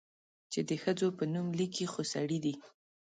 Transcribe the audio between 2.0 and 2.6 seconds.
سړي دي؟